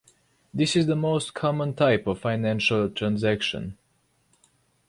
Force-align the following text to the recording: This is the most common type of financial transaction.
This 0.51 0.75
is 0.75 0.87
the 0.87 0.95
most 0.95 1.35
common 1.35 1.75
type 1.75 2.07
of 2.07 2.17
financial 2.19 2.89
transaction. 2.89 3.77